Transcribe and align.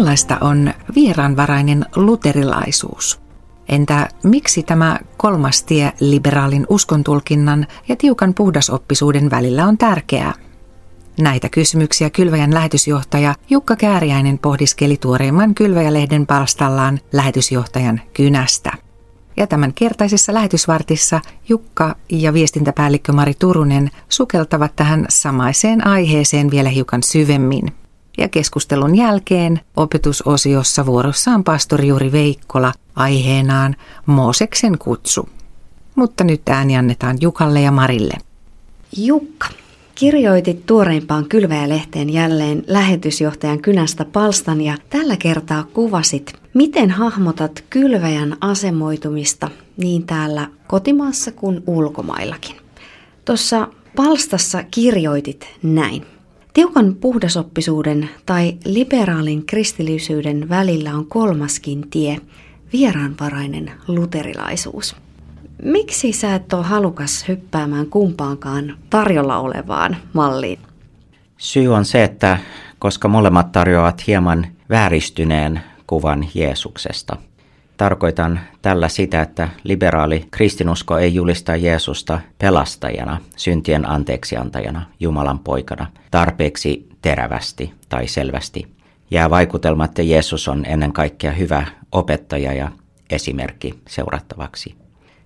Millaista 0.00 0.38
on 0.40 0.74
vieraanvarainen 0.94 1.86
luterilaisuus? 1.96 3.20
Entä 3.68 4.08
miksi 4.24 4.62
tämä 4.62 4.98
kolmas 5.16 5.62
tie 5.62 5.92
liberaalin 6.00 6.66
uskontulkinnan 6.68 7.66
ja 7.88 7.96
tiukan 7.96 8.34
puhdasoppisuuden 8.34 9.30
välillä 9.30 9.66
on 9.66 9.78
tärkeää? 9.78 10.34
Näitä 11.20 11.48
kysymyksiä 11.48 12.10
Kylväjän 12.10 12.54
lähetysjohtaja 12.54 13.34
Jukka 13.50 13.76
Kääriäinen 13.76 14.38
pohdiskeli 14.38 14.96
tuoreimman 14.96 15.54
Kylväjä-lehden 15.54 16.26
palstallaan 16.26 17.00
lähetysjohtajan 17.12 18.00
kynästä. 18.12 18.72
Ja 19.36 19.46
tämän 19.46 19.74
kertaisessa 19.74 20.34
lähetysvartissa 20.34 21.20
Jukka 21.48 21.96
ja 22.08 22.32
viestintäpäällikkö 22.32 23.12
Mari 23.12 23.34
Turunen 23.34 23.90
sukeltavat 24.08 24.76
tähän 24.76 25.06
samaiseen 25.08 25.86
aiheeseen 25.86 26.50
vielä 26.50 26.68
hiukan 26.68 27.02
syvemmin. 27.02 27.79
Ja 28.20 28.28
keskustelun 28.28 28.96
jälkeen 28.96 29.60
opetusosiossa 29.76 30.86
vuorossa 30.86 31.30
on 31.30 31.44
pastori 31.44 31.88
Juri 31.88 32.12
Veikkola 32.12 32.72
aiheenaan 32.96 33.76
Mooseksen 34.06 34.78
kutsu. 34.78 35.28
Mutta 35.94 36.24
nyt 36.24 36.48
ääni 36.48 36.76
annetaan 36.76 37.18
Jukalle 37.20 37.60
ja 37.60 37.70
Marille. 37.70 38.14
Jukka, 38.96 39.48
kirjoitit 39.94 40.66
tuoreimpaan 40.66 41.28
Kylväjä-lehteen 41.28 42.10
jälleen 42.10 42.64
lähetysjohtajan 42.66 43.62
kynästä 43.62 44.04
palstan 44.04 44.60
ja 44.60 44.76
tällä 44.90 45.16
kertaa 45.16 45.64
kuvasit, 45.64 46.32
miten 46.54 46.90
hahmotat 46.90 47.64
Kylväjän 47.70 48.36
asemoitumista 48.40 49.50
niin 49.76 50.06
täällä 50.06 50.48
kotimaassa 50.66 51.32
kuin 51.32 51.62
ulkomaillakin. 51.66 52.56
Tuossa 53.24 53.68
palstassa 53.96 54.64
kirjoitit 54.70 55.48
näin. 55.62 56.06
Tiukan 56.60 56.94
puhdasoppisuuden 56.94 58.10
tai 58.26 58.56
liberaalin 58.64 59.46
kristillisyyden 59.46 60.48
välillä 60.48 60.94
on 60.94 61.06
kolmaskin 61.06 61.90
tie, 61.90 62.18
vieraanvarainen 62.72 63.72
luterilaisuus. 63.88 64.96
Miksi 65.62 66.12
sä 66.12 66.34
et 66.34 66.52
ole 66.52 66.64
halukas 66.64 67.28
hyppäämään 67.28 67.86
kumpaankaan 67.86 68.76
tarjolla 68.90 69.38
olevaan 69.38 69.96
malliin? 70.12 70.58
Syy 71.38 71.74
on 71.74 71.84
se, 71.84 72.04
että 72.04 72.38
koska 72.78 73.08
molemmat 73.08 73.52
tarjoavat 73.52 74.06
hieman 74.06 74.46
vääristyneen 74.70 75.60
kuvan 75.86 76.28
Jeesuksesta. 76.34 77.16
Tarkoitan 77.80 78.40
tällä 78.62 78.88
sitä, 78.88 79.22
että 79.22 79.48
liberaali 79.64 80.24
kristinusko 80.30 80.98
ei 80.98 81.14
julista 81.14 81.56
Jeesusta 81.56 82.20
pelastajana, 82.38 83.20
syntien 83.36 83.90
anteeksiantajana, 83.90 84.86
Jumalan 85.00 85.38
poikana, 85.38 85.86
tarpeeksi 86.10 86.88
terävästi 87.02 87.72
tai 87.88 88.06
selvästi. 88.08 88.66
Jää 89.10 89.30
vaikutelma, 89.30 89.84
että 89.84 90.02
Jeesus 90.02 90.48
on 90.48 90.64
ennen 90.66 90.92
kaikkea 90.92 91.32
hyvä 91.32 91.66
opettaja 91.92 92.52
ja 92.52 92.70
esimerkki 93.10 93.74
seurattavaksi. 93.88 94.74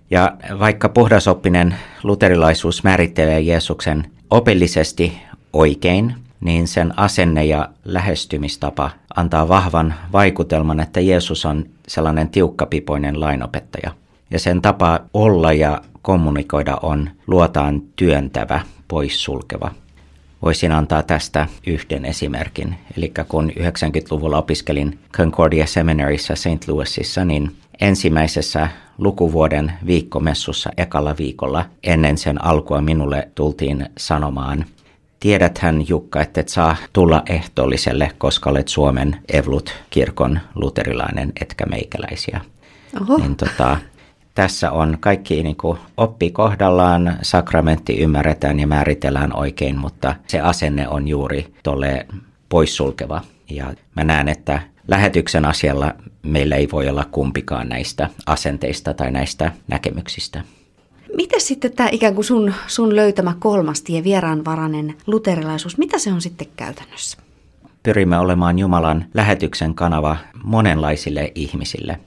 Ja 0.09 0.37
vaikka 0.59 0.89
puhdasoppinen 0.89 1.75
luterilaisuus 2.03 2.83
määrittelee 2.83 3.39
Jeesuksen 3.39 4.11
opillisesti 4.29 5.21
oikein, 5.53 6.15
niin 6.41 6.67
sen 6.67 6.99
asenne 6.99 7.45
ja 7.45 7.69
lähestymistapa 7.85 8.91
antaa 9.15 9.47
vahvan 9.47 9.93
vaikutelman, 10.13 10.79
että 10.79 10.99
Jeesus 10.99 11.45
on 11.45 11.65
sellainen 11.87 12.29
tiukkapipoinen 12.29 13.19
lainopettaja. 13.19 13.91
Ja 14.31 14.39
sen 14.39 14.61
tapa 14.61 14.99
olla 15.13 15.53
ja 15.53 15.81
kommunikoida 16.01 16.77
on 16.81 17.09
luotaan 17.27 17.81
työntävä, 17.95 18.61
poissulkeva. 18.87 19.71
Voisin 20.41 20.71
antaa 20.71 21.03
tästä 21.03 21.47
yhden 21.67 22.05
esimerkin. 22.05 22.75
Eli 22.97 23.13
kun 23.27 23.51
90-luvulla 23.51 24.37
opiskelin 24.37 24.99
Concordia 25.13 25.65
Seminaryssä 25.65 26.35
St. 26.35 26.67
Louisissa, 26.67 27.25
niin 27.25 27.55
ensimmäisessä 27.81 28.69
lukuvuoden 28.97 29.73
viikkomessussa 29.85 30.69
ekalla 30.77 31.15
viikolla 31.17 31.65
ennen 31.83 32.17
sen 32.17 32.45
alkua 32.45 32.81
minulle 32.81 33.29
tultiin 33.35 33.89
sanomaan, 33.97 34.65
tiedäthän 35.19 35.87
Jukka, 35.87 36.21
että 36.21 36.41
et 36.41 36.49
saa 36.49 36.75
tulla 36.93 37.23
ehtoolliselle, 37.29 38.11
koska 38.17 38.49
olet 38.49 38.67
Suomen 38.67 39.17
Evlut-kirkon 39.33 40.39
luterilainen, 40.55 41.33
etkä 41.41 41.65
meikäläisiä. 41.65 42.41
Oho. 43.01 43.17
Niin 43.17 43.35
tota, 43.35 43.77
tässä 44.35 44.71
on 44.71 44.97
kaikki 44.99 45.43
niin 45.43 45.55
kuin, 45.55 45.77
oppi 45.97 46.31
kohdallaan, 46.31 47.17
sakramentti 47.21 47.97
ymmärretään 47.97 48.59
ja 48.59 48.67
määritellään 48.67 49.35
oikein, 49.35 49.77
mutta 49.77 50.15
se 50.27 50.39
asenne 50.39 50.87
on 50.87 51.07
juuri 51.07 51.53
tolle 51.63 52.05
poissulkeva. 52.49 53.21
Ja 53.49 53.73
mä 53.95 54.03
näen, 54.03 54.27
että 54.27 54.61
lähetyksen 54.87 55.45
asialla 55.45 55.93
meillä 56.23 56.55
ei 56.55 56.67
voi 56.71 56.89
olla 56.89 57.05
kumpikaan 57.11 57.69
näistä 57.69 58.09
asenteista 58.25 58.93
tai 58.93 59.11
näistä 59.11 59.51
näkemyksistä. 59.67 60.43
Miten 61.15 61.41
sitten 61.41 61.71
tämä 61.71 61.89
ikään 61.91 62.15
kuin 62.15 62.25
sun, 62.25 62.53
sun 62.67 62.95
löytämä 62.95 63.35
kolmas 63.39 63.81
tie, 63.81 64.03
vieraanvarainen 64.03 64.95
luterilaisuus, 65.07 65.77
mitä 65.77 65.99
se 65.99 66.13
on 66.13 66.21
sitten 66.21 66.47
käytännössä? 66.55 67.17
Pyrimme 67.83 68.17
olemaan 68.19 68.59
Jumalan 68.59 69.05
lähetyksen 69.13 69.75
kanava 69.75 70.17
monenlaisille 70.43 71.31
ihmisille. 71.35 71.99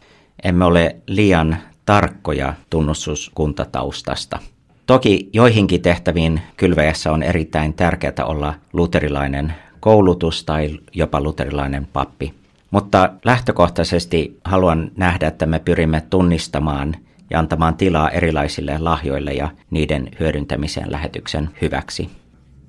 Emme 0.45 0.65
ole 0.65 0.97
liian 1.07 1.57
tarkkoja 1.87 2.55
tunnustuskuntataustasta. 2.71 4.39
Toki 4.87 5.31
joihinkin 5.33 5.83
tehtäviin 5.83 6.41
kylväjässä 6.57 7.13
on 7.13 7.23
erittäin 7.23 7.75
tärkeää 7.75 8.25
olla 8.25 8.55
luterilainen 8.73 9.55
koulutus 9.81 10.45
tai 10.45 10.79
jopa 10.95 11.21
luterilainen 11.21 11.87
pappi. 11.93 12.35
Mutta 12.71 13.11
lähtökohtaisesti 13.25 14.39
haluan 14.45 14.91
nähdä, 14.97 15.27
että 15.27 15.47
me 15.47 15.59
pyrimme 15.59 16.03
tunnistamaan 16.11 16.97
ja 17.31 17.39
antamaan 17.39 17.77
tilaa 17.77 18.11
erilaisille 18.11 18.79
lahjoille 18.79 19.33
ja 19.33 19.49
niiden 19.71 20.09
hyödyntämiseen 20.21 20.93
lähetyksen 20.93 21.51
hyväksi. 21.61 22.11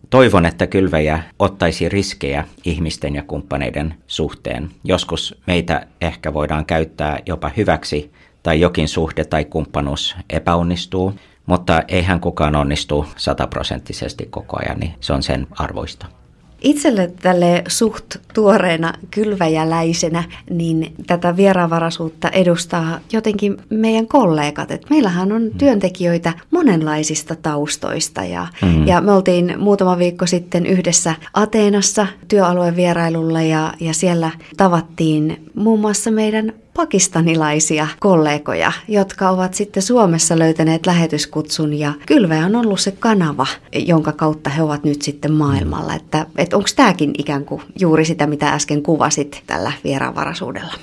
Toivon, 0.10 0.46
että 0.46 0.68
kylväjä 0.68 1.24
ottaisi 1.40 1.90
riskejä 1.90 2.46
ihmisten 2.66 3.16
ja 3.16 3.24
kumppaneiden 3.24 3.96
suhteen. 4.08 4.70
Joskus 4.84 5.36
meitä 5.48 5.88
ehkä 6.02 6.34
voidaan 6.34 6.66
käyttää 6.66 7.20
jopa 7.26 7.52
hyväksi 7.58 8.12
tai 8.44 8.60
jokin 8.60 8.88
suhde 8.88 9.26
tai 9.26 9.46
kumppanuus 9.46 10.16
epäonnistuu, 10.30 11.14
mutta 11.46 11.84
eihän 11.88 12.20
kukaan 12.20 12.56
onnistu 12.56 13.06
sataprosenttisesti 13.16 14.28
koko 14.30 14.58
ajan, 14.60 14.80
niin 14.80 14.94
se 15.00 15.14
on 15.14 15.24
sen 15.24 15.48
arvoista. 15.52 16.19
Itselle 16.62 17.12
tälle 17.22 17.64
suht 17.68 18.16
tuoreena 18.34 18.94
kylväjäläisenä, 19.12 20.24
niin 20.50 20.94
tätä 21.08 21.38
vieraanvaraisuutta 21.38 22.30
edustaa 22.30 23.00
jotenkin 23.12 23.58
meidän 23.70 24.08
kollegat. 24.08 24.72
Et 24.72 24.90
meillähän 24.90 25.32
on 25.32 25.44
mm. 25.44 25.58
työntekijöitä 25.58 26.34
monenlaisista 26.52 27.36
taustoista 27.36 28.24
ja, 28.24 28.48
mm. 28.62 28.88
ja 28.88 29.02
me 29.02 29.12
oltiin 29.12 29.56
muutama 29.58 29.98
viikko 29.98 30.26
sitten 30.28 30.66
yhdessä 30.66 31.16
Ateenassa 31.34 32.08
työalueen 32.28 32.76
vierailulla 32.76 33.42
ja, 33.42 33.74
ja 33.80 33.94
siellä 33.94 34.32
tavattiin 34.58 35.50
muun 35.56 35.80
muassa 35.80 36.12
meidän 36.12 36.54
pakistanilaisia 36.80 37.88
kollegoja, 38.00 38.72
jotka 38.88 39.30
ovat 39.30 39.54
sitten 39.54 39.84
Suomessa 39.84 40.40
löytäneet 40.40 40.86
lähetyskutsun 40.86 41.74
ja 41.74 41.94
Kylveä 42.06 42.46
on 42.46 42.56
ollut 42.56 42.80
se 42.80 42.92
kanava, 42.92 43.48
jonka 43.76 44.12
kautta 44.12 44.50
he 44.50 44.64
ovat 44.64 44.84
nyt 44.84 45.02
sitten 45.02 45.32
maailmalla. 45.32 45.94
Että, 45.94 46.26
että 46.38 46.58
onko 46.58 46.70
tämäkin 46.76 47.14
ikään 47.18 47.46
kuin 47.46 47.62
juuri 47.80 48.06
sitä, 48.06 48.28
mitä 48.28 48.50
äsken 48.50 48.84
kuvasit 48.84 49.44
tällä 49.48 49.72
vieraanvaraisuudella? 49.84 50.74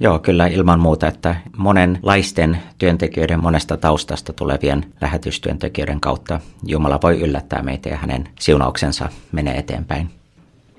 Joo, 0.00 0.18
kyllä 0.18 0.46
ilman 0.46 0.80
muuta, 0.80 1.08
että 1.08 1.36
monenlaisten 1.56 2.58
työntekijöiden 2.78 3.42
monesta 3.42 3.76
taustasta 3.76 4.32
tulevien 4.32 4.86
lähetystyöntekijöiden 5.00 6.00
kautta 6.00 6.40
Jumala 6.66 6.98
voi 7.02 7.20
yllättää 7.20 7.62
meitä 7.62 7.88
ja 7.88 7.96
hänen 7.96 8.28
siunauksensa 8.40 9.08
menee 9.32 9.58
eteenpäin. 9.58 10.10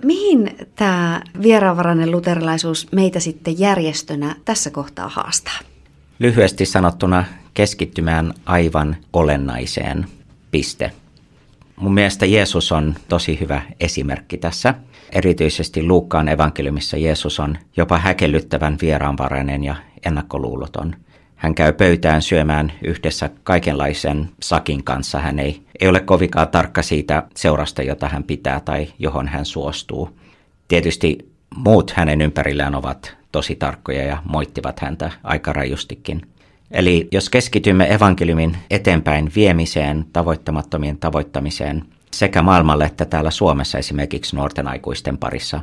Mihin 0.03 0.55
tämä 0.75 1.21
vieraanvarainen 1.41 2.11
luterilaisuus 2.11 2.91
meitä 2.91 3.19
sitten 3.19 3.59
järjestönä 3.59 4.35
tässä 4.45 4.69
kohtaa 4.71 5.09
haastaa? 5.09 5.59
Lyhyesti 6.19 6.65
sanottuna 6.65 7.25
keskittymään 7.53 8.33
aivan 8.45 8.97
olennaiseen 9.13 10.05
piste. 10.51 10.91
Mun 11.75 11.93
mielestä 11.93 12.25
Jeesus 12.25 12.71
on 12.71 12.95
tosi 13.09 13.39
hyvä 13.39 13.61
esimerkki 13.79 14.37
tässä. 14.37 14.73
Erityisesti 15.11 15.83
Luukkaan 15.83 16.27
evankeliumissa 16.27 16.97
Jeesus 16.97 17.39
on 17.39 17.57
jopa 17.77 17.97
häkellyttävän 17.97 18.77
vieraanvarainen 18.81 19.63
ja 19.63 19.75
ennakkoluuloton. 20.05 20.95
Hän 21.35 21.55
käy 21.55 21.73
pöytään 21.73 22.21
syömään 22.21 22.73
yhdessä 22.83 23.29
kaikenlaisen 23.43 24.29
sakin 24.41 24.83
kanssa. 24.83 25.19
Hän 25.19 25.39
ei, 25.39 25.64
ei 25.79 25.87
ole 25.87 25.99
kovinkaan 25.99 26.47
tarkka 26.47 26.81
siitä 26.81 27.23
seurasta, 27.35 27.81
jota 27.83 28.09
hän 28.09 28.23
pitää 28.23 28.59
tai 28.59 28.87
johon 28.99 29.27
hän 29.27 29.45
suostuu. 29.45 30.19
Tietysti 30.67 31.31
muut 31.55 31.91
hänen 31.91 32.21
ympärillään 32.21 32.75
ovat 32.75 33.17
tosi 33.31 33.55
tarkkoja 33.55 34.03
ja 34.03 34.17
moittivat 34.23 34.79
häntä 34.79 35.11
aika 35.23 35.53
rajustikin. 35.53 36.21
Eli 36.71 37.07
jos 37.11 37.29
keskitymme 37.29 37.93
evankeliumin 37.93 38.57
eteenpäin 38.69 39.31
viemiseen, 39.35 40.05
tavoittamattomien 40.13 40.97
tavoittamiseen 40.97 41.83
sekä 42.13 42.41
maailmalle 42.41 42.85
että 42.85 43.05
täällä 43.05 43.31
Suomessa 43.31 43.77
esimerkiksi 43.77 44.35
nuorten 44.35 44.67
aikuisten 44.67 45.17
parissa, 45.17 45.61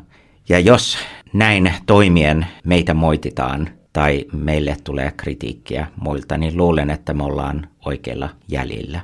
ja 0.49 0.59
jos 0.59 0.99
näin 1.33 1.75
toimien 1.87 2.47
meitä 2.65 2.95
moititaan 2.95 3.69
tai 3.93 4.25
meille 4.33 4.77
tulee 4.85 5.13
kritiikkiä 5.17 5.87
muilta, 6.01 6.37
niin 6.37 6.57
luulen, 6.57 6.91
että 6.91 7.15
me 7.15 7.25
ollaan 7.25 7.69
oikeilla 7.85 8.29
jäljillä. 8.49 9.01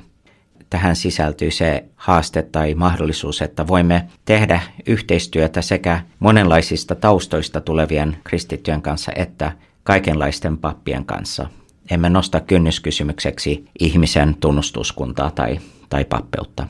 Tähän 0.69 0.95
sisältyy 0.95 1.51
se 1.51 1.85
haaste 1.95 2.41
tai 2.41 2.75
mahdollisuus, 2.75 3.41
että 3.41 3.67
voimme 3.67 4.07
tehdä 4.25 4.61
yhteistyötä 4.87 5.61
sekä 5.61 6.01
monenlaisista 6.19 6.95
taustoista 6.95 7.61
tulevien 7.61 8.17
kristittyjen 8.23 8.81
kanssa 8.81 9.11
että 9.15 9.51
kaikenlaisten 9.83 10.57
pappien 10.57 11.05
kanssa. 11.05 11.49
Emme 11.91 12.09
nosta 12.09 12.39
kynnyskysymykseksi 12.39 13.65
ihmisen 13.79 14.35
tunnustuskuntaa 14.39 15.31
tai, 15.31 15.59
tai 15.89 16.05
pappeutta. 16.05 16.67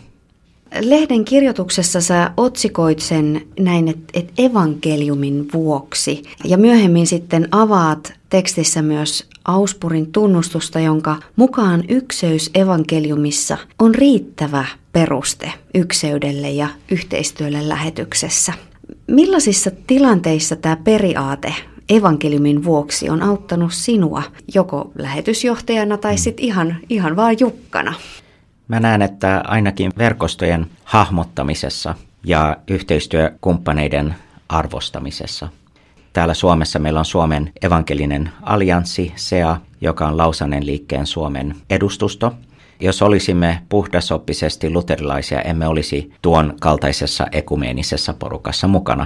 Lehden 0.82 1.26
kirjoituksessa 1.26 2.02
sä 2.02 2.32
otsikoit 2.38 3.00
sen 3.00 3.42
näin, 3.60 3.88
että 3.88 4.04
et 4.14 4.34
evankeliumin 4.38 5.48
vuoksi. 5.54 6.24
Ja 6.46 6.58
myöhemmin 6.58 7.08
sitten 7.08 7.48
avaat 7.52 8.14
tekstissä 8.30 8.82
myös 8.82 9.30
Auspurin 9.50 10.12
tunnustusta, 10.12 10.80
jonka 10.80 11.16
mukaan 11.36 11.84
ykseys 11.88 12.50
evankeliumissa 12.56 13.58
on 13.80 13.96
riittävä 13.96 14.66
peruste 14.92 15.54
ykseydelle 15.74 16.50
ja 16.50 16.68
yhteistyölle 16.92 17.70
lähetyksessä. 17.70 18.54
Millaisissa 19.08 19.72
tilanteissa 19.88 20.56
tämä 20.56 20.76
periaate 20.76 21.54
evankeliumin 21.90 22.64
vuoksi 22.64 23.10
on 23.10 23.22
auttanut 23.22 23.74
sinua 23.74 24.24
joko 24.56 24.92
lähetysjohtajana 24.98 25.98
tai 25.98 26.18
sitten 26.18 26.46
ihan, 26.46 26.78
ihan 26.90 27.16
vaan 27.16 27.36
jukkana? 27.40 27.94
Mä 28.68 28.80
näen, 28.80 29.02
että 29.02 29.44
ainakin 29.48 29.92
verkostojen 29.98 30.68
hahmottamisessa 30.84 31.96
ja 32.24 32.58
yhteistyökumppaneiden 32.68 34.16
arvostamisessa. 34.50 35.50
Täällä 36.20 36.34
Suomessa 36.34 36.80
meillä 36.80 37.00
on 37.00 37.06
Suomen 37.06 37.54
evankelinen 37.62 38.30
allianssi, 38.42 39.14
SEA, 39.16 39.58
joka 39.82 40.08
on 40.08 40.18
Lausanen 40.18 40.66
liikkeen 40.66 41.08
Suomen 41.08 41.56
edustusto. 41.70 42.34
Jos 42.80 43.02
olisimme 43.02 43.62
puhdasoppisesti 43.70 44.70
luterilaisia, 44.70 45.42
emme 45.42 45.68
olisi 45.68 46.14
tuon 46.22 46.54
kaltaisessa 46.62 47.28
ekumeenisessa 47.32 48.14
porukassa 48.14 48.68
mukana. 48.68 49.06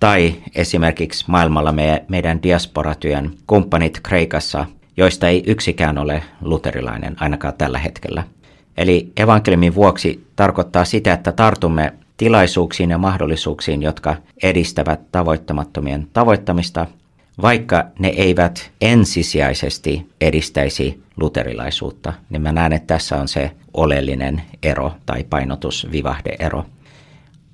Tai 0.00 0.34
esimerkiksi 0.54 1.24
maailmalla 1.28 1.72
me, 1.72 2.04
meidän 2.08 2.42
diasporatyön 2.42 3.30
kumppanit 3.46 4.00
Kreikassa, 4.02 4.66
joista 4.96 5.28
ei 5.28 5.42
yksikään 5.46 5.98
ole 5.98 6.22
luterilainen 6.40 7.16
ainakaan 7.20 7.54
tällä 7.54 7.78
hetkellä– 7.78 8.24
Eli 8.76 9.12
evankeliumin 9.16 9.74
vuoksi 9.74 10.26
tarkoittaa 10.36 10.84
sitä, 10.84 11.12
että 11.12 11.32
tartumme 11.32 11.92
tilaisuuksiin 12.20 12.90
ja 12.90 12.98
mahdollisuuksiin, 12.98 13.82
jotka 13.82 14.16
edistävät 14.42 15.00
tavoittamattomien 15.12 16.08
tavoittamista, 16.12 16.86
vaikka 17.42 17.84
ne 17.98 18.08
eivät 18.08 18.70
ensisijaisesti 18.80 20.06
edistäisi 20.20 21.02
luterilaisuutta, 21.16 22.12
niin 22.30 22.42
mä 22.42 22.52
näen, 22.52 22.72
että 22.72 22.94
tässä 22.94 23.16
on 23.16 23.28
se 23.28 23.50
oleellinen 23.74 24.42
ero 24.62 24.92
tai 25.06 25.24
painotusvivahdeero. 25.24 26.64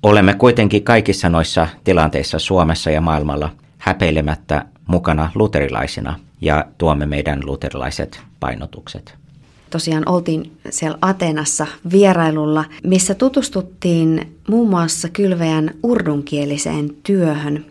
Olemme 0.03 0.33
kuitenkin 0.33 0.83
kaikissa 0.83 1.29
noissa 1.29 1.67
tilanteissa 1.83 2.39
Suomessa 2.39 2.91
ja 2.91 3.01
maailmalla 3.01 3.49
häpeilemättä 3.77 4.65
mukana 4.87 5.31
luterilaisina 5.35 6.19
ja 6.41 6.65
tuomme 6.77 7.05
meidän 7.05 7.39
luterilaiset 7.45 8.21
painotukset 8.39 9.26
tosiaan 9.69 10.09
oltiin 10.09 10.51
siellä 10.69 10.97
Atenassa 11.01 11.67
vierailulla, 11.91 12.65
missä 12.83 13.15
tutustuttiin 13.15 14.37
muun 14.49 14.69
muassa 14.69 15.09
kylveän 15.09 15.71
urdunkieliseen 15.83 16.89
työhön. 17.03 17.65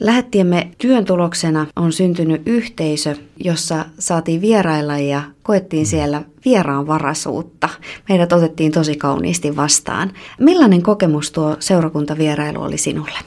Lähettiemme 0.00 0.70
työn 0.78 1.04
tuloksena 1.04 1.66
on 1.76 1.92
syntynyt 1.92 2.42
yhteisö, 2.46 3.16
jossa 3.44 3.84
saatiin 3.98 4.40
vierailla 4.40 4.98
ja 4.98 5.22
koettiin 5.42 5.86
siellä 5.86 6.22
vieraanvaraisuutta. 6.44 7.68
Meidät 8.08 8.32
otettiin 8.32 8.72
tosi 8.72 8.96
kauniisti 8.96 9.56
vastaan. 9.56 10.12
Millainen 10.40 10.82
kokemus 10.82 11.30
tuo 11.30 11.56
seurakuntavierailu 11.58 12.62
oli 12.62 12.78
sinulle? 12.78 13.18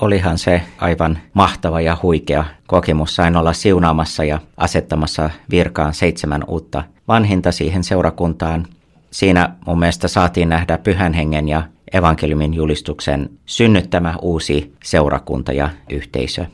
Olihan 0.00 0.38
se 0.38 0.62
aivan 0.78 1.18
mahtava 1.32 1.80
ja 1.80 1.96
huikea 2.02 2.44
kokemus. 2.66 3.16
Sain 3.16 3.36
olla 3.36 3.52
siunaamassa 3.52 4.24
ja 4.24 4.38
asettamassa 4.56 5.30
virkaan 5.50 5.94
seitsemän 5.94 6.44
uutta 6.46 6.84
vanhinta 7.08 7.52
siihen 7.52 7.84
seurakuntaan. 7.84 8.66
Siinä 9.10 9.50
mun 9.66 9.78
mielestä 9.78 10.08
saatiin 10.08 10.48
nähdä 10.48 10.78
pyhän 10.78 11.12
hengen 11.12 11.48
ja 11.48 11.62
evankeliumin 11.92 12.54
julistuksen 12.54 13.30
synnyttämä 13.46 14.14
uusi 14.22 14.74
seurakunta 14.84 15.52
ja 15.52 15.70
yhteisö. 15.90 16.44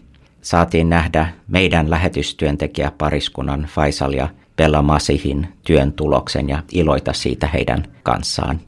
Saatiin 0.42 0.88
nähdä 0.88 1.28
meidän 1.48 1.90
lähetystyöntekijä 1.90 2.92
pariskunnan 2.98 3.68
Faisal 3.74 4.12
ja 4.12 4.28
Bella 4.56 4.82
Masihin 4.82 5.48
työn 5.66 5.92
tuloksen 5.92 6.48
ja 6.48 6.62
iloita 6.72 7.12
siitä 7.12 7.46
heidän 7.46 7.84
kanssaan. 8.02 8.60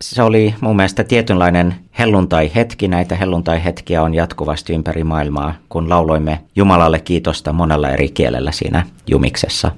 Se 0.00 0.22
oli 0.22 0.54
mun 0.60 0.76
mielestä 0.76 1.04
tietynlainen 1.04 1.74
helluntai-hetki. 1.98 2.88
Näitä 2.88 3.16
helluntai-hetkiä 3.16 4.02
on 4.02 4.14
jatkuvasti 4.14 4.72
ympäri 4.72 5.04
maailmaa, 5.04 5.54
kun 5.68 5.88
lauloimme 5.88 6.40
Jumalalle 6.56 7.00
kiitosta 7.00 7.52
monella 7.52 7.90
eri 7.90 8.08
kielellä 8.08 8.52
siinä 8.52 8.86
jumiksessa. 9.06 9.72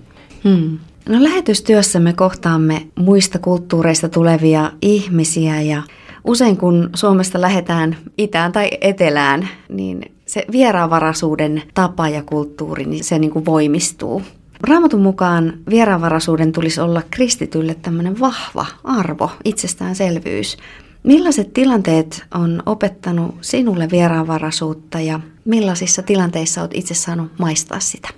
Hmm. 0.44 0.78
No 1.08 1.22
lähetystyössä 1.22 2.00
me 2.00 2.12
kohtaamme 2.12 2.86
muista 2.94 3.38
kulttuureista 3.38 4.08
tulevia 4.08 4.72
ihmisiä 4.82 5.60
ja 5.60 5.82
usein 6.24 6.56
kun 6.56 6.90
Suomesta 6.94 7.40
lähdetään 7.40 7.96
itään 8.18 8.52
tai 8.52 8.70
etelään, 8.80 9.48
niin 9.68 10.12
se 10.26 10.44
vieraanvaraisuuden 10.52 11.62
tapa 11.74 12.08
ja 12.08 12.22
kulttuuri, 12.22 12.84
niin 12.84 13.04
se 13.04 13.18
niin 13.18 13.30
kuin 13.30 13.44
voimistuu. 13.44 14.22
Raamatun 14.60 15.02
mukaan 15.02 15.52
vieraanvaraisuuden 15.70 16.52
tulisi 16.52 16.80
olla 16.80 17.02
kristitylle 17.10 17.74
tämmöinen 17.74 18.20
vahva 18.20 18.66
arvo, 18.84 19.30
itsestäänselvyys. 19.44 20.56
Millaiset 21.02 21.52
tilanteet 21.52 22.24
on 22.34 22.62
opettanut 22.66 23.34
sinulle 23.40 23.90
vieraanvaraisuutta 23.90 25.00
ja 25.00 25.20
millaisissa 25.44 26.02
tilanteissa 26.02 26.60
olet 26.60 26.74
itse 26.74 26.94
saanut 26.94 27.32
maistaa 27.38 27.80
sitä? 27.80 28.08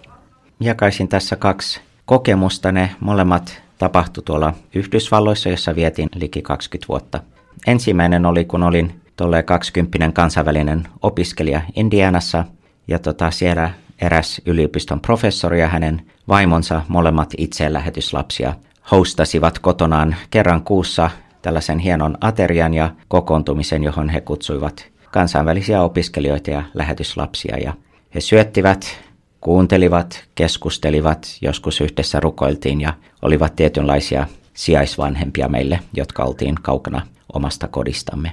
Jakaisin 0.61 1.09
tässä 1.09 1.37
kaksi 1.37 1.81
kokemusta. 2.11 2.73
Ne 2.73 2.91
molemmat 3.01 3.63
tapahtui 3.79 4.25
tuolla 4.25 4.55
Yhdysvalloissa, 4.75 5.49
jossa 5.49 5.75
vietin 5.75 6.09
liki 6.15 6.43
20 6.43 6.89
vuotta. 6.89 7.21
Ensimmäinen 7.67 8.27
oli, 8.27 8.45
kun 8.45 8.63
olin 8.63 9.01
tuolle 9.17 9.43
20 9.43 10.13
kansainvälinen 10.13 10.89
opiskelija 11.03 11.61
Indianassa, 11.77 12.45
ja 12.89 12.99
tota, 12.99 13.31
siellä 13.31 13.71
eräs 14.01 14.41
yliopiston 14.47 15.01
professori 15.01 15.61
ja 15.61 15.69
hänen 15.69 16.07
vaimonsa, 16.29 16.83
molemmat 16.89 17.35
itse 17.39 17.73
lähetyslapsia, 17.73 18.55
hostasivat 18.91 19.59
kotonaan 19.59 20.17
kerran 20.31 20.63
kuussa 20.63 21.11
tällaisen 21.43 21.79
hienon 21.79 22.19
aterian 22.21 22.75
ja 22.75 22.91
kokoontumisen, 23.09 23.85
johon 23.85 24.09
he 24.09 24.21
kutsuivat 24.21 24.87
kansainvälisiä 25.11 25.83
opiskelijoita 25.83 26.51
ja 26.51 26.63
lähetyslapsia. 26.75 27.59
Ja 27.59 27.73
he 28.15 28.21
syöttivät 28.21 29.10
kuuntelivat, 29.41 30.25
keskustelivat, 30.35 31.39
joskus 31.41 31.81
yhdessä 31.81 32.21
rukoiltiin 32.21 32.81
ja 32.81 32.93
olivat 33.23 33.57
tietynlaisia 33.57 34.27
sijaisvanhempia 34.55 35.49
meille, 35.49 35.81
jotka 35.95 36.25
oltiin 36.25 36.55
kaukana 36.63 37.07
omasta 37.33 37.69
kodistamme. 37.69 38.33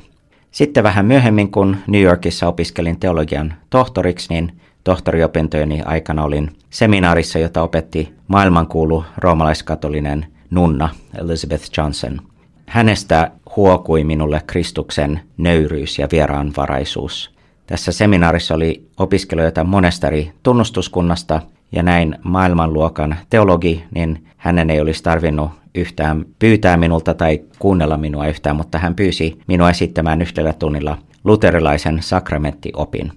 Sitten 0.51 0.83
vähän 0.83 1.05
myöhemmin, 1.05 1.51
kun 1.51 1.77
New 1.87 2.01
Yorkissa 2.01 2.47
opiskelin 2.47 2.99
teologian 2.99 3.53
tohtoriksi, 3.69 4.27
niin 4.29 4.51
tohtoriopintojeni 4.83 5.81
aikana 5.85 6.23
olin 6.23 6.51
seminaarissa, 6.69 7.39
jota 7.39 7.61
opetti 7.61 8.13
maailmankuulu 8.27 9.05
roomalaiskatolinen 9.17 10.25
nunna 10.49 10.89
Elizabeth 11.17 11.69
Johnson. 11.77 12.21
Hänestä 12.65 13.31
huokui 13.55 14.03
minulle 14.03 14.41
Kristuksen 14.47 15.21
nöyryys 15.37 15.99
ja 15.99 16.07
vieraanvaraisuus– 16.11 17.29
tässä 17.67 17.91
seminaarissa 17.91 18.55
oli 18.55 18.87
opiskelijoita 18.97 19.63
monesta 19.63 20.07
eri 20.07 20.31
tunnustuskunnasta 20.43 21.41
ja 21.71 21.83
näin 21.83 22.15
maailmanluokan 22.23 23.15
teologi, 23.29 23.83
niin 23.95 24.27
hänen 24.37 24.69
ei 24.69 24.81
olisi 24.81 25.03
tarvinnut 25.03 25.51
yhtään 25.75 26.25
pyytää 26.39 26.77
minulta 26.77 27.13
tai 27.13 27.41
kuunnella 27.59 27.97
minua 27.97 28.27
yhtään, 28.27 28.55
mutta 28.55 28.77
hän 28.77 28.95
pyysi 28.95 29.39
minua 29.47 29.69
esittämään 29.69 30.21
yhdellä 30.21 30.53
tunnilla 30.53 30.97
luterilaisen 31.23 31.97
sakramenttiopin. 32.01 33.11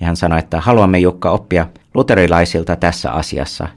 Ja 0.00 0.06
hän 0.06 0.16
sanoi, 0.16 0.38
että 0.38 0.60
haluamme 0.60 0.98
Jukka 0.98 1.30
oppia 1.30 1.66
luterilaisilta 1.94 2.76
tässä 2.76 3.12
asiassa 3.12 3.68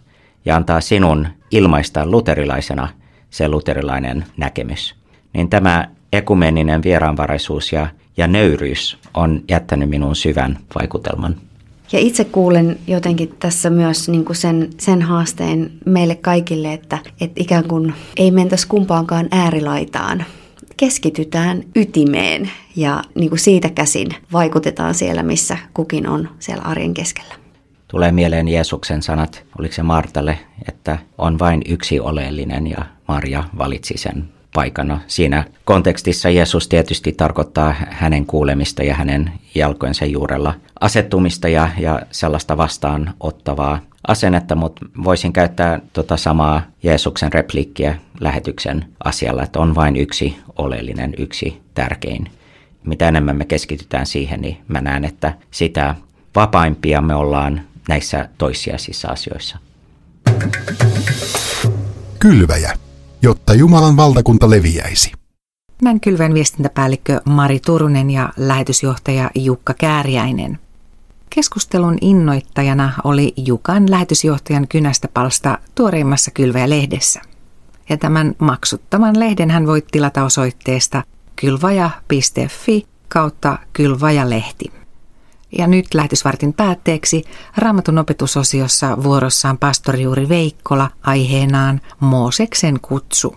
ja 0.45 0.55
antaa 0.55 0.81
sinun 0.81 1.27
ilmaista 1.51 2.05
luterilaisena 2.05 2.87
se 3.29 3.47
luterilainen 3.47 4.25
näkemys. 4.37 4.95
Niin 5.33 5.49
tämä 5.49 5.87
ekumeninen 6.13 6.83
vieraanvaraisuus 6.83 7.73
ja 7.73 7.87
ja 8.21 8.27
nöyryys 8.27 8.97
on 9.13 9.41
jättänyt 9.49 9.89
minun 9.89 10.15
syvän 10.15 10.59
vaikutelman. 10.79 11.35
Ja 11.91 11.99
itse 11.99 12.23
kuulen 12.23 12.79
jotenkin 12.87 13.33
tässä 13.39 13.69
myös 13.69 14.09
niin 14.09 14.25
kuin 14.25 14.35
sen, 14.35 14.69
sen 14.77 15.01
haasteen 15.01 15.71
meille 15.85 16.15
kaikille, 16.15 16.73
että, 16.73 16.99
että 17.21 17.43
ikään 17.43 17.63
kuin 17.67 17.93
ei 18.17 18.31
mentäisi 18.31 18.67
kumpaankaan 18.67 19.27
äärilaitaan. 19.31 20.25
keskitytään 20.77 21.63
ytimeen 21.75 22.51
ja 22.75 23.03
niin 23.15 23.29
kuin 23.29 23.39
siitä 23.39 23.69
käsin 23.69 24.07
vaikutetaan 24.33 24.93
siellä, 24.93 25.23
missä 25.23 25.57
kukin 25.73 26.07
on 26.07 26.29
siellä 26.39 26.63
arjen 26.63 26.93
keskellä. 26.93 27.33
Tulee 27.87 28.11
mieleen 28.11 28.47
Jeesuksen 28.47 29.01
sanat, 29.01 29.43
oliko 29.59 29.73
se 29.75 29.83
Martalle, 29.83 30.39
että 30.67 30.97
on 31.17 31.39
vain 31.39 31.61
yksi 31.69 31.99
oleellinen 31.99 32.67
ja 32.67 32.85
Maria 33.07 33.43
valitsi 33.57 33.93
sen 33.97 34.25
paikana. 34.53 34.99
Siinä 35.07 35.43
kontekstissa 35.65 36.29
Jeesus 36.29 36.67
tietysti 36.67 37.11
tarkoittaa 37.11 37.75
hänen 37.89 38.25
kuulemista 38.25 38.83
ja 38.83 38.95
hänen 38.95 39.31
jalkojensa 39.55 40.05
juurella 40.05 40.53
asettumista 40.79 41.47
ja, 41.47 41.69
ja 41.77 42.01
sellaista 42.11 42.57
vastaanottavaa 42.57 43.79
asennetta, 44.07 44.55
mutta 44.55 44.85
voisin 45.03 45.33
käyttää 45.33 45.79
tota 45.93 46.17
samaa 46.17 46.61
Jeesuksen 46.83 47.33
repliikkiä 47.33 47.95
lähetyksen 48.19 48.85
asialla, 49.03 49.43
että 49.43 49.59
on 49.59 49.75
vain 49.75 49.95
yksi 49.95 50.37
oleellinen, 50.57 51.13
yksi 51.17 51.61
tärkein. 51.73 52.31
Mitä 52.83 53.07
enemmän 53.07 53.35
me 53.35 53.45
keskitytään 53.45 54.05
siihen, 54.05 54.41
niin 54.41 54.57
mä 54.67 54.81
näen, 54.81 55.05
että 55.05 55.33
sitä 55.51 55.95
vapaimpia 56.35 57.01
me 57.01 57.15
ollaan 57.15 57.61
näissä 57.89 58.29
toissijaisissa 58.37 59.07
asioissa. 59.07 59.57
Kylväjä, 62.19 62.73
jotta 63.21 63.53
Jumalan 63.53 63.97
valtakunta 63.97 64.49
leviäisi. 64.49 65.11
Näin 65.81 65.99
kylvän 65.99 66.33
viestintäpäällikkö 66.33 67.21
Mari 67.25 67.59
Turunen 67.59 68.11
ja 68.11 68.29
lähetysjohtaja 68.37 69.29
Jukka 69.35 69.73
Kääriäinen. 69.73 70.59
Keskustelun 71.35 71.97
innoittajana 72.01 72.93
oli 73.03 73.33
Jukan 73.37 73.91
lähetysjohtajan 73.91 74.67
kynästäpalsta 74.67 75.57
tuoreimmassa 75.75 76.31
Kylväjä-lehdessä. 76.31 77.21
Ja 77.89 77.97
tämän 77.97 78.35
maksuttoman 78.39 79.19
lehden 79.19 79.51
hän 79.51 79.67
voi 79.67 79.83
tilata 79.91 80.23
osoitteesta 80.23 81.03
kylvaja.fi 81.35 82.85
kautta 83.07 83.57
kylvajalehti. 83.73 84.80
Ja 85.57 85.67
nyt 85.67 85.93
lähetysvartin 85.93 86.53
päätteeksi 86.53 87.23
Raamatun 87.57 87.97
opetusosiossa 87.97 89.03
vuorossaan 89.03 89.57
pastori 89.57 90.01
Juuri 90.01 90.29
Veikkola 90.29 90.89
aiheenaan 91.03 91.81
Mooseksen 91.99 92.79
kutsu. 92.81 93.35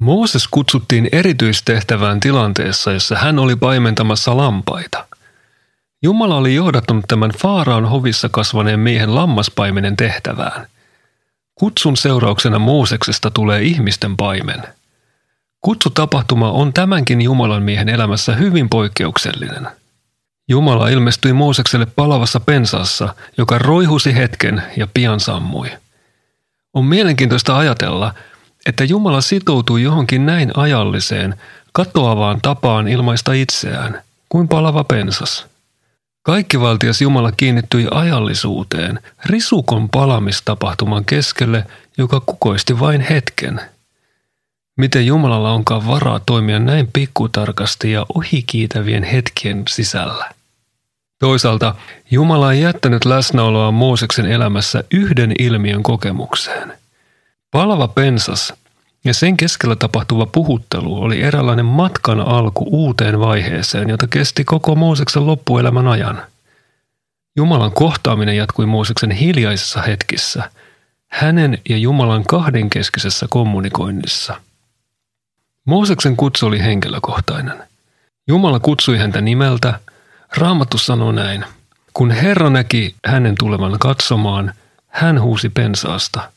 Mooses 0.00 0.48
kutsuttiin 0.48 1.08
erityistehtävään 1.12 2.20
tilanteessa, 2.20 2.92
jossa 2.92 3.16
hän 3.16 3.38
oli 3.38 3.56
paimentamassa 3.56 4.36
lampaita. 4.36 5.06
Jumala 6.02 6.36
oli 6.36 6.54
johdattanut 6.54 7.04
tämän 7.08 7.30
Faaraan 7.30 7.84
hovissa 7.84 8.28
kasvaneen 8.28 8.80
miehen 8.80 9.14
lammaspaimenen 9.14 9.96
tehtävään. 9.96 10.66
Kutsun 11.54 11.96
seurauksena 11.96 12.58
Mooseksesta 12.58 13.30
tulee 13.30 13.62
ihmisten 13.62 14.16
paimen. 14.16 14.62
Kutsutapahtuma 15.60 16.50
on 16.50 16.72
tämänkin 16.72 17.22
Jumalan 17.22 17.62
miehen 17.62 17.88
elämässä 17.88 18.34
hyvin 18.34 18.68
poikkeuksellinen– 18.68 19.68
Jumala 20.52 20.88
ilmestyi 20.88 21.32
Moosekselle 21.32 21.86
palavassa 21.86 22.40
pensaassa, 22.40 23.14
joka 23.38 23.58
roihusi 23.58 24.14
hetken 24.14 24.62
ja 24.76 24.86
pian 24.94 25.20
sammui. 25.20 25.70
On 26.74 26.84
mielenkiintoista 26.84 27.58
ajatella, 27.58 28.14
että 28.66 28.84
Jumala 28.84 29.20
sitoutui 29.20 29.82
johonkin 29.82 30.26
näin 30.26 30.50
ajalliseen, 30.56 31.34
katoavaan 31.72 32.40
tapaan 32.40 32.88
ilmaista 32.88 33.32
itseään, 33.32 34.02
kuin 34.28 34.48
palava 34.48 34.84
pensas. 34.84 35.46
Kaikkivaltias 36.22 37.02
Jumala 37.02 37.32
kiinnittyi 37.32 37.88
ajallisuuteen, 37.90 39.00
risukon 39.24 39.88
palamistapahtuman 39.88 41.04
keskelle, 41.04 41.66
joka 41.98 42.20
kukoisti 42.20 42.80
vain 42.80 43.00
hetken. 43.00 43.60
Miten 44.76 45.06
Jumalalla 45.06 45.52
onkaan 45.52 45.86
varaa 45.86 46.20
toimia 46.26 46.58
näin 46.58 46.88
pikkutarkasti 46.92 47.92
ja 47.92 48.06
ohikiitävien 48.14 49.02
hetkien 49.02 49.62
sisällä? 49.68 50.41
Toisaalta 51.22 51.74
Jumala 52.10 52.52
ei 52.52 52.60
jättänyt 52.60 53.04
läsnäoloa 53.04 53.70
Mooseksen 53.70 54.26
elämässä 54.26 54.84
yhden 54.92 55.32
ilmiön 55.38 55.82
kokemukseen. 55.82 56.72
Palava 57.50 57.88
pensas 57.88 58.54
ja 59.04 59.14
sen 59.14 59.36
keskellä 59.36 59.76
tapahtuva 59.76 60.26
puhuttelu 60.26 61.02
oli 61.02 61.22
eräänlainen 61.22 61.64
matkan 61.64 62.20
alku 62.20 62.64
uuteen 62.70 63.20
vaiheeseen, 63.20 63.88
jota 63.88 64.06
kesti 64.06 64.44
koko 64.44 64.74
Mooseksen 64.74 65.26
loppuelämän 65.26 65.88
ajan. 65.88 66.22
Jumalan 67.36 67.72
kohtaaminen 67.72 68.36
jatkui 68.36 68.66
Mooseksen 68.66 69.10
hiljaisissa 69.10 69.82
hetkissä, 69.82 70.50
hänen 71.08 71.58
ja 71.68 71.76
Jumalan 71.76 72.24
kahdenkeskisessä 72.24 73.26
kommunikoinnissa. 73.30 74.40
Mooseksen 75.64 76.16
kutsu 76.16 76.46
oli 76.46 76.62
henkilökohtainen. 76.62 77.62
Jumala 78.26 78.60
kutsui 78.60 78.98
häntä 78.98 79.20
nimeltä– 79.20 79.78
Raamattu 80.36 80.78
sanoo 80.78 81.12
näin. 81.12 81.44
Kun 81.94 82.10
Herra 82.10 82.50
näki 82.50 82.94
hänen 83.06 83.34
tulevan 83.38 83.78
katsomaan, 83.78 84.52
hän 84.88 85.20
huusi 85.20 85.48
pensaasta, 85.48 86.30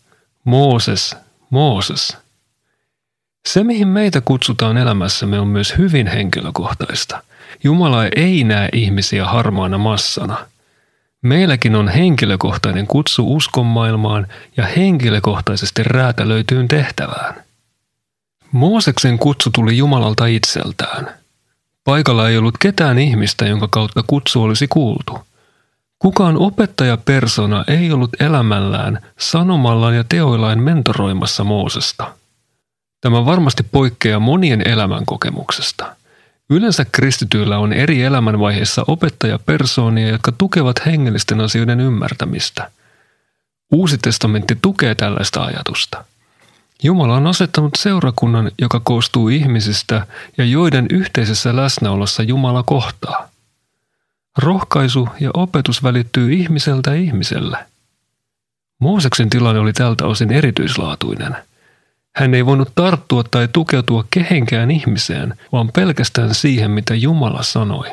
Mooses, 0.44 1.16
Mooses. 1.50 2.18
Se, 3.48 3.64
mihin 3.64 3.88
meitä 3.88 4.22
kutsutaan 4.22 4.78
elämässämme, 4.78 5.40
on 5.40 5.48
myös 5.48 5.78
hyvin 5.78 6.08
henkilökohtaista. 6.08 7.24
Jumala 7.64 8.06
ei 8.06 8.44
näe 8.44 8.70
ihmisiä 8.74 9.26
harmaana 9.26 9.78
massana. 9.78 10.38
Meilläkin 11.22 11.76
on 11.76 11.88
henkilökohtainen 11.88 12.88
kutsu 12.88 13.36
uskon 13.36 13.66
maailmaan 13.66 14.28
ja 14.58 14.66
henkilökohtaisesti 14.66 15.84
räätälöityyn 15.84 16.68
tehtävään. 16.68 17.36
Mooseksen 18.52 19.20
kutsu 19.20 19.50
tuli 19.50 19.78
Jumalalta 19.78 20.26
itseltään– 20.26 21.10
Paikalla 21.86 22.30
ei 22.30 22.38
ollut 22.38 22.58
ketään 22.58 23.00
ihmistä, 23.00 23.46
jonka 23.46 23.68
kautta 23.72 24.04
kutsu 24.08 24.44
olisi 24.44 24.68
kuultu. 24.68 25.20
Kukaan 26.00 26.38
opettajapersona 26.38 27.64
ei 27.68 27.92
ollut 27.92 28.22
elämällään, 28.22 29.00
sanomallaan 29.20 29.96
ja 29.96 30.04
teoillaan 30.10 30.60
mentoroimassa 30.60 31.44
Moosesta. 31.44 32.14
Tämä 33.02 33.26
varmasti 33.26 33.64
poikkeaa 33.64 34.20
monien 34.20 34.68
elämänkokemuksesta. 34.68 35.96
Yleensä 36.50 36.86
kristityillä 36.92 37.58
on 37.58 37.74
eri 37.74 38.04
elämänvaiheissa 38.04 38.84
opettajapersoonia, 38.88 40.08
jotka 40.08 40.32
tukevat 40.32 40.86
hengellisten 40.86 41.42
asioiden 41.42 41.80
ymmärtämistä. 41.80 42.72
Uusi 43.72 43.98
testamentti 43.98 44.58
tukee 44.62 44.96
tällaista 44.96 45.44
ajatusta– 45.44 46.06
Jumala 46.86 47.16
on 47.16 47.28
asettanut 47.28 47.74
seurakunnan, 47.78 48.52
joka 48.62 48.82
koostuu 48.84 49.30
ihmisistä 49.30 50.08
ja 50.38 50.46
joiden 50.46 50.86
yhteisessä 50.90 51.56
läsnäolossa 51.56 52.24
Jumala 52.24 52.64
kohtaa. 52.64 53.30
Rohkaisu 54.38 55.10
ja 55.20 55.30
opetus 55.34 55.84
välittyy 55.84 56.34
ihmiseltä 56.34 56.94
ihmiselle. 56.94 57.58
Mooseksen 58.80 59.30
tilanne 59.30 59.60
oli 59.60 59.74
tältä 59.74 60.06
osin 60.06 60.32
erityislaatuinen. 60.32 61.36
Hän 62.16 62.34
ei 62.34 62.46
voinut 62.46 62.72
tarttua 62.76 63.24
tai 63.24 63.48
tukeutua 63.54 64.06
kehenkään 64.10 64.72
ihmiseen, 64.72 65.34
vaan 65.52 65.70
pelkästään 65.76 66.36
siihen, 66.36 66.72
mitä 66.72 66.96
Jumala 66.96 67.44
sanoi. 67.44 67.92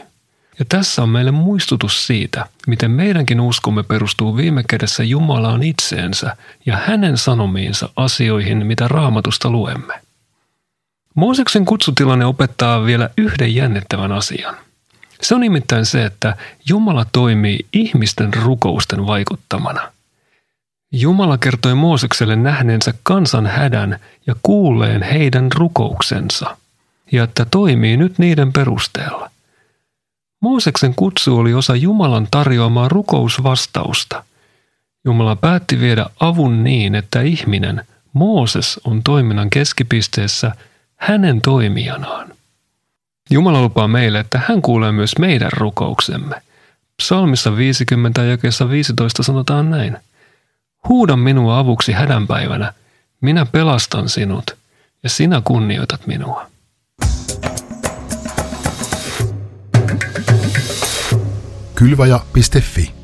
Ja 0.59 0.65
tässä 0.69 1.03
on 1.03 1.09
meille 1.09 1.31
muistutus 1.31 2.07
siitä, 2.07 2.47
miten 2.67 2.91
meidänkin 2.91 3.41
uskomme 3.41 3.83
perustuu 3.83 4.37
viime 4.37 4.65
kädessä 4.69 5.05
Jumalaan 5.05 5.63
itseensä 5.63 6.37
ja 6.67 6.77
hänen 6.77 7.19
sanomiinsa 7.19 7.89
asioihin, 7.97 8.67
mitä 8.67 8.89
raamatusta 8.89 9.51
luemme. 9.51 9.95
Mooseksen 11.15 11.65
kutsutilanne 11.65 12.27
opettaa 12.27 12.85
vielä 12.85 13.11
yhden 13.19 13.55
jännittävän 13.55 14.13
asian. 14.13 14.57
Se 15.23 15.35
on 15.35 15.41
nimittäin 15.41 15.87
se, 15.87 16.05
että 16.05 16.37
Jumala 16.69 17.07
toimii 17.13 17.59
ihmisten 17.73 18.35
rukousten 18.35 19.07
vaikuttamana. 19.07 19.93
Jumala 20.93 21.39
kertoi 21.39 21.75
Moosekselle 21.75 22.37
nähneensä 22.37 22.95
kansan 23.03 23.47
hädän 23.47 23.99
ja 24.27 24.35
kuulleen 24.43 25.03
heidän 25.03 25.53
rukouksensa, 25.55 26.57
ja 27.13 27.25
että 27.25 27.45
toimii 27.45 27.97
nyt 27.97 28.19
niiden 28.19 28.53
perusteella. 28.53 29.32
Mooseksen 30.43 30.95
kutsu 30.95 31.39
oli 31.39 31.55
osa 31.55 31.77
Jumalan 31.77 32.29
tarjoamaa 32.31 32.89
rukousvastausta. 32.89 34.25
Jumala 35.05 35.37
päätti 35.37 35.81
viedä 35.81 36.07
avun 36.21 36.65
niin, 36.65 36.95
että 36.95 37.21
ihminen, 37.21 37.85
Mooses, 38.13 38.81
on 38.85 39.03
toiminnan 39.03 39.51
keskipisteessä 39.51 40.53
hänen 40.97 41.41
toimijanaan. 41.41 42.33
Jumala 43.31 43.63
lupaa 43.63 43.89
meille, 43.89 44.21
että 44.21 44.41
hän 44.49 44.63
kuulee 44.63 44.93
myös 44.93 45.19
meidän 45.19 45.53
rukouksemme. 45.53 46.43
Psalmissa 46.97 47.57
50 47.57 48.23
ja 48.23 48.39
15 48.71 49.23
sanotaan 49.23 49.71
näin. 49.71 49.97
Huuda 50.89 51.17
minua 51.17 51.59
avuksi 51.59 51.93
hädänpäivänä, 51.93 52.73
minä 53.21 53.47
pelastan 53.47 54.09
sinut 54.09 54.57
ja 55.03 55.11
sinä 55.11 55.43
kunnioitat 55.45 56.07
minua. 56.07 56.52
kylvaja.fi. 61.83 63.02